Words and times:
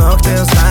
Mocktails. 0.00 0.69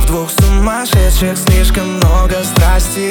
В 0.00 0.06
двух 0.06 0.30
сумасшедших 0.30 1.36
слишком 1.36 1.96
много 1.96 2.42
страсти. 2.44 3.10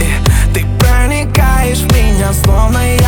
И 0.00 0.54
ты 0.54 0.66
проникаешь 0.78 1.78
в 1.78 1.92
меня, 1.92 2.32
словно 2.32 2.78
я 2.96 3.01